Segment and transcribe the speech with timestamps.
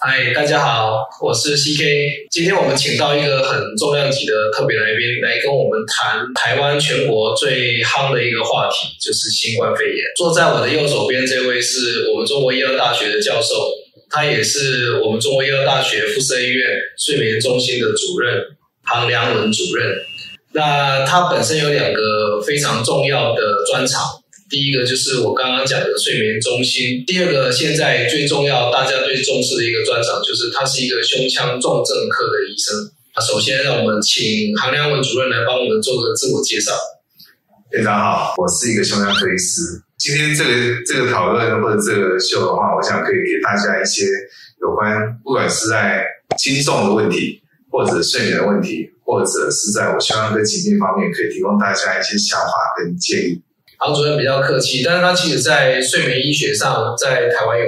[0.00, 2.28] 嗨，大家好，我是 CK。
[2.30, 10.04] 今天我们请到一个很重量级的特别来宾，来跟我们谈台湾全国最夯的一个话题，就是新冠肺炎。
[10.14, 13.72] 坐在我的右手边这位是我们中国医药大学的教授，
[14.08, 18.40] 他也是我们中国医药大学附设医院睡眠中心的主任
[18.84, 19.96] 庞良文主任。
[20.52, 24.04] 那他本身有两个非常重要的专长。
[24.48, 32.74] 第一个就是我刚刚讲的睡眠中心，第二个现在最重要、大家最重视的一个专长，就是他是一个胸腔重症科的医生。
[33.14, 36.72] 那首先让我们请韩良文主任来帮我们做个自我介绍。
[37.72, 39.60] 院长好，我是一个胸腔科医师。
[39.98, 40.50] 今天这个
[40.86, 44.06] 这个讨论或者这个秀的话，我想可以给大家一些
[44.62, 46.06] 有关，不管是在
[46.38, 53.42] 轻重的问题，或者睡眠的问题，或者是在我胸腔科疾病方面，可以提供大家一些想法跟建议。
[53.78, 57.66] 杭主任比较客气，但是他其实在睡眠医学上，在台湾有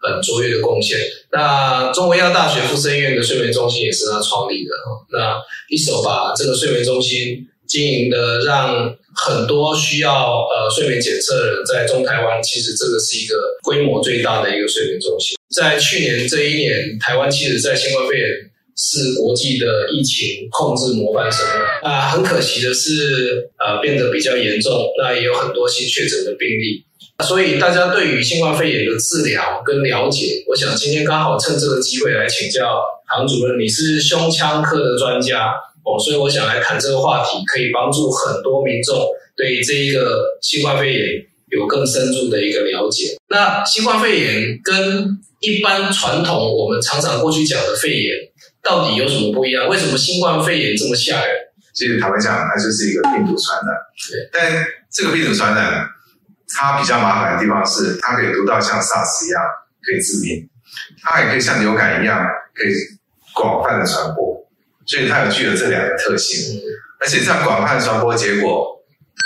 [0.00, 0.98] 很卓越的贡献。
[1.32, 4.70] 那中国医药大学附设医院的睡眠中心也是他创立的
[5.12, 15.38] 那一手把这个睡眠中心经营的，让很多需要呃睡眠检测的人在中台湾，其实这个是一个规模最大的一个睡眠中心。
[15.54, 18.28] 在去年这一年，台湾其实在新冠肺炎。
[18.76, 21.46] 是国际的疫情控制模范生
[21.82, 26.84] 啊，很可惜的是，呃，变得比较严重，那也有很多新确诊的病例，
[27.26, 38.94] 所以大家对于新冠肺炎的治疗跟了解，我想今天刚好趁这个机会来请教唐主任，你是胸腔科的专家哦，所以我想来谈这个话题，可以帮助很多民众
[39.38, 43.16] 对这一个新冠肺炎有更深入的一个了解。
[43.30, 48.14] 那新冠肺炎跟一般传统我们常常过去讲的肺炎。
[48.66, 49.68] 到底有什么不一样？
[49.68, 51.36] 为什么新冠肺炎这么吓人？
[51.72, 53.68] 其实坦白讲，它就是一个病毒传染。
[54.10, 55.88] 对，但这个病毒传染，
[56.48, 59.40] 它比较麻烦的地方是，它可以读到像 SARS 一样
[59.84, 60.48] 可以致命，
[61.04, 62.74] 它也可以像流感一样可以
[63.34, 64.34] 广泛的传播。
[64.84, 66.60] 所以它有具有这两个特性。
[67.00, 68.66] 而且这样广泛传播，结果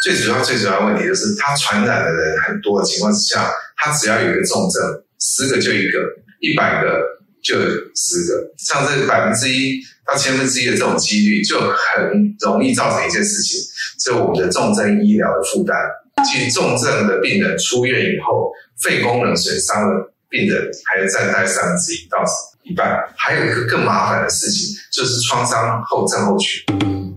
[0.02, 5.98] 最主要、最主要问题就是，它传染的人很多的情况之下，它只要有一个重症，十个就一个，
[6.40, 7.19] 一百个。
[7.42, 13.60] 就有十个，像这百分之一到千分之一的这种几率，就很容易造成一件事情，
[13.98, 15.76] 就我们的重症医疗的负担。
[16.24, 18.52] 其实重症的病人出院以后，
[18.82, 22.22] 肺功能损伤的病人还占在三分之一到
[22.62, 22.94] 一半。
[23.16, 26.62] 还有一个更麻烦的事情，就是创伤后症候群，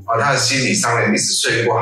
[0.06, 1.80] 啊，他的心理上面一直睡不好。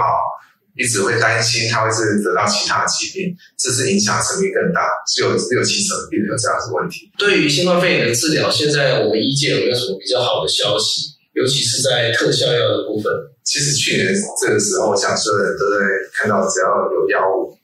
[0.76, 7.12] 一直会担心他会是得到其他的疾病，这是影响生命更大，只有六七成的病人有这样子问题。
[7.18, 11.18] 对于新冠肺炎的治疗，现在我们医界有没有什么比较好的消息？
[11.34, 13.12] 尤其是在特效药的部分。
[13.44, 15.78] 其实去年这个时候，像所有人都在
[16.14, 17.58] 看到，只要有药物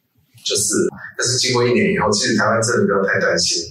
[0.45, 0.87] 就是。
[1.17, 3.63] 但是经过一年以后，其实台湾真的不用太担心。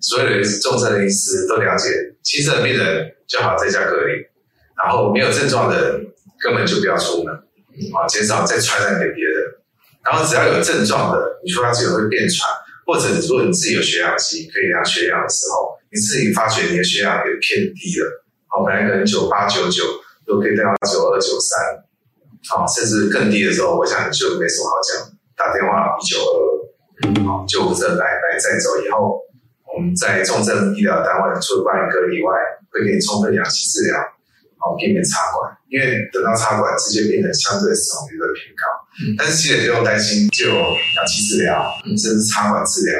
[0.00, 1.88] 所有的重症的医师都了解，
[2.22, 4.12] 轻症的病人就好在家隔离，
[4.82, 6.06] 然后没有症状的人
[6.40, 7.32] 根本就不要出门。
[7.94, 9.44] 啊，减少再传染给别人。
[10.04, 12.44] 然后只要有症状的，你说他自己会变喘，
[12.84, 19.82] 或者如果你自己有血氧机可以量血氧的时候，你自己发觉你的血氧也偏低了，好，本来可能九八九九
[20.26, 21.56] 都可以降到九二九三，
[22.52, 29.24] 好，甚至更低的时候，我想就没什么好讲，打电话一九二，好，救护车来来再走以后，
[29.72, 32.36] 我们在重症医疗单位除了帮你隔离外，
[32.70, 33.98] 会给你充分氧气治疗。
[34.64, 38.64] 好，避免插管，因为等到插管，这些病人相对死亡率会偏高。
[38.96, 42.96] 嗯，但是其实不用担心，就有氧气治疗，甚至插管治疗，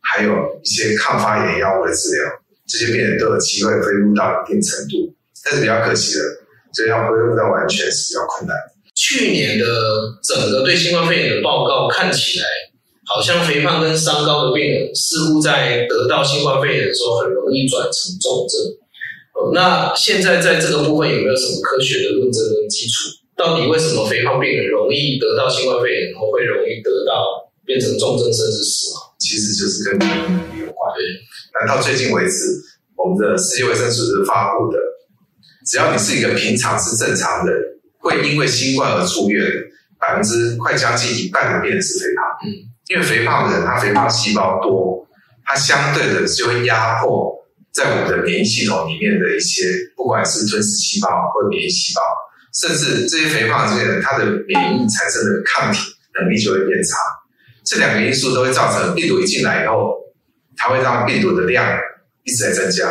[0.00, 2.32] 还有一些抗发炎药物的治疗，
[2.64, 5.12] 这些病人都有机会恢复到一定程度。
[5.44, 6.24] 但是比较可惜的，
[6.72, 8.56] 就要恢复到完全是比较困难。
[8.96, 9.66] 去年的
[10.24, 12.46] 整个对新冠肺炎的报告看起来，
[13.04, 18.80] 好像肥胖跟三高的病人似乎在得到新冠肺炎的时候，很容易转成重症。
[19.52, 23.20] 那现在在这个部分有没有什么科学的论证跟基础？
[23.36, 29.02] 到底为什么肥胖病人容易得到新冠肺炎，然后会容易得到变成重症甚至死亡？
[29.18, 30.10] 其实就是跟免
[30.54, 30.94] 疫有关。
[30.94, 31.02] 对，
[31.54, 32.62] 那到最近为止，
[32.94, 34.78] 我们的世界卫生组织发布的，
[35.66, 37.56] 只要你是一个平常是正常人，
[37.98, 39.44] 会因为新冠而住院，
[39.98, 42.24] 百分之快将近一半的病人是肥胖。
[42.44, 42.48] 嗯，
[42.88, 45.06] 因为肥胖的人他肥胖细胞多，
[45.44, 47.41] 他相对的就会压迫。
[47.72, 49.64] 在我们的免疫系统里面的一些，
[49.96, 52.02] 不管是吞噬细胞或免疫细胞，
[52.52, 55.78] 甚至这些肥胖这些人，他的免疫产生的抗体
[56.20, 56.96] 能力就会变差。
[57.64, 59.96] 这两个因素都会造成病毒一进来以后，
[60.56, 61.78] 它会让病毒的量
[62.24, 62.86] 一直在增加，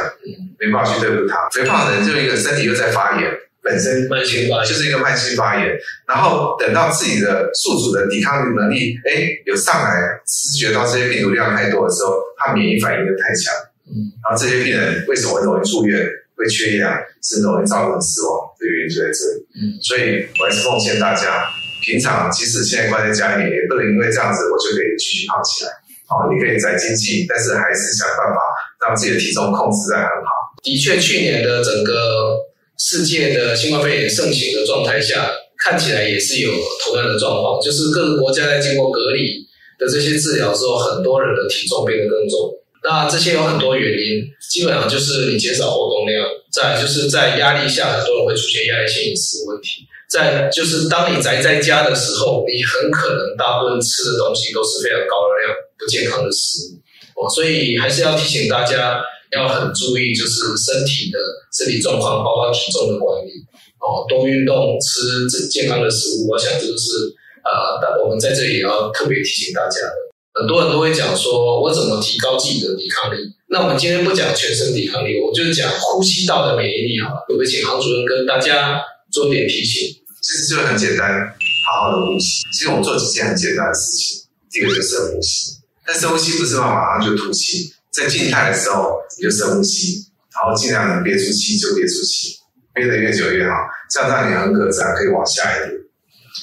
[0.57, 1.48] 没办法去对付它。
[1.50, 3.30] 肥胖的人就一个身体又在发炎，
[3.62, 9.92] 本身慢性发炎就是一个慢性发炎，然后等到自己的宿主的抵抗力能力哎有上来，
[10.25, 13.54] 知觉到这些病毒量太多的时候，他免疫反应就太强。
[13.91, 15.99] 嗯，然后这些病人为什么会容易住院、
[16.35, 16.89] 会缺氧，
[17.21, 19.38] 甚至容易造成死亡的原因就在这里。
[19.59, 21.45] 嗯，所以我还是奉劝大家，
[21.83, 25.71] 平常即使现在关在家里面，也不能因为这样子我就可以继续胖起来。
[26.11, 28.39] 哦，你可以宅经济，但是还是想办法
[28.83, 30.31] 让自己的体重控制在很好。
[30.61, 32.35] 的确，去年的整个
[32.77, 35.31] 世界的新冠肺炎盛行的状态下，
[35.63, 36.51] 看起来也是有
[36.83, 39.39] 同样的状况，就是各个国家在经过隔离
[39.79, 42.51] 的这些治疗之后，很多人的体重变得更重。
[42.83, 49.86] 那这些有很多原因，基本上就是你减少活动量，再就是在压力下，很多人会出现压力性饮食问题。
[50.10, 59.01] 再就是当你宅在家的时候，你很可能大部分吃的东西都是非常高热量、不健康的食物哦，所以还是要提醒大家
[59.31, 61.18] 要很注意，就是身体的
[61.54, 63.30] 身体状况，包括体重的管理
[63.80, 66.31] 哦，多运动，吃这健康的食物。
[66.31, 66.92] 我想这个是
[67.45, 70.10] 呃，我们在这里也要特别提醒大家的。
[70.33, 73.18] 很多人都会讲说，我怎么提高自己的抵抗力？
[73.48, 77.25] 那我们今天不讲全身抵抗力，我就讲呼吸道的免疫力好了。
[77.28, 78.80] 可不可以请杭主任跟大家
[79.12, 79.98] 做一点提醒？
[80.22, 81.12] 其实就很简单，
[81.68, 82.45] 好好的呼吸。
[82.54, 85.57] 其实我们做几件很简单的事情，第一个就是深呼吸。
[85.86, 92.38] 但深呼吸不是马上就吐气，在静态的时候你就深呼吸，然后尽量能憋出气就憋出气，
[92.74, 93.56] 憋得越久越好，
[93.89, 95.81] 这样让你横膈自然可以往下一点，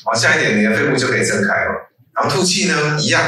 [0.05, 1.88] 往下一点，你的肺部就可以撑开了。
[2.19, 3.23] 然后吐气呢，一样，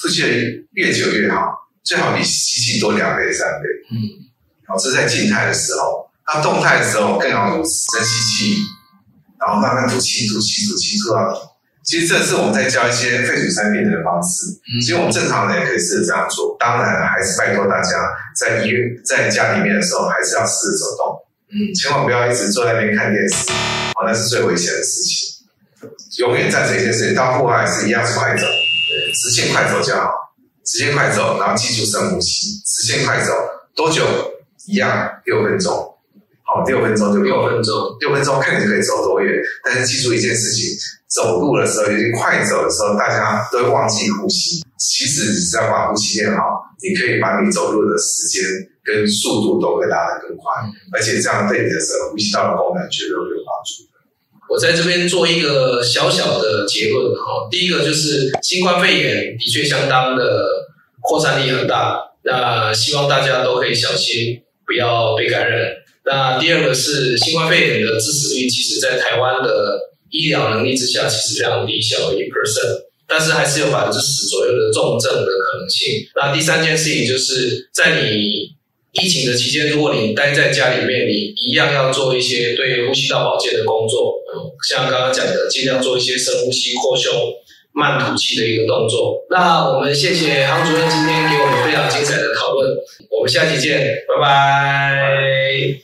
[0.00, 0.28] 吐气的
[0.72, 1.52] 越久越好，
[1.82, 3.66] 最好比吸气多两倍三倍。
[3.90, 3.98] 嗯，
[4.66, 8.62] 然后这是在静态的时候，那动态的时候更要如此，深吸气。
[9.40, 11.38] 然后慢慢吐气，吐气，吐气，吐到底。
[11.84, 14.50] 其实这是我们在教一些肺阻塞病人的方式。
[14.80, 16.56] 其实我们正常人也可以试着这样做。
[16.58, 17.90] 当然，还是拜托大家
[18.36, 21.24] 在医院、在家里面的时候，还是要试着走动。
[21.50, 23.50] 嗯，千万不要一直坐在那边看电视，
[23.94, 25.27] 哦，那是最危险的事情。
[26.18, 30.10] 永远站着一件事情，到户外是一样是快走，直线快走就好，
[30.64, 33.32] 直线快走，然后记住深呼吸，直线快走
[33.76, 34.02] 多久？
[34.66, 35.72] 一样六分钟。
[36.42, 39.32] 好，六分钟就六分钟，六分钟看你就可以走多远。
[39.64, 40.64] 但是记住一件事情，
[41.06, 44.64] 走路的时候，尤其快走的时候，大家都会忘记呼吸。
[44.76, 48.42] 其实只要把呼吸练好，你可以把你走路的时间
[48.82, 50.50] 跟速度都会拉得更快，
[50.92, 53.97] 而且这样对你的整个呼吸道的功能绝对会有帮助的。
[54.48, 60.48] 我在这边做一个小小的结论哈，第一个就是新冠肺炎的确相当的
[61.02, 65.70] 扩散力很大，那希望大家都可以小心，不要被感染。
[66.04, 69.78] 那第二个是新冠肺炎的致死率，其实在台湾的
[70.10, 76.08] 医疗能力之下，其实非常低，小于一 percent，但是还是有百分之十左右的重症的可能性。
[76.16, 78.56] 那第三件事情就是在你
[79.00, 84.20] 疫情的期间，如果你待在家里面，你一样要做一些对呼吸道保健的工作，
[84.68, 87.12] 像刚刚讲的，尽量做一些深呼吸、扩胸、
[87.72, 89.24] 慢吐气的一个动作。
[89.30, 92.76] 那我们谢谢杭主任今天给我们非常精彩的讨论，
[93.10, 95.80] 我们下期见，拜拜。